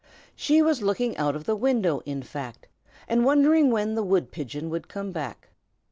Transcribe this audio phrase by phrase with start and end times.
[0.35, 2.67] She was looking out of the window, in fact,
[3.07, 5.49] and wondering when the wood pigeon would come back.